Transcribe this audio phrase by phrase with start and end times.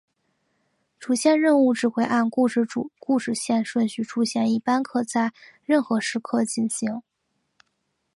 [0.97, 5.31] 主线任务只会按游戏主故事线顺序出现一般可在
[5.63, 7.03] 任何时刻进行。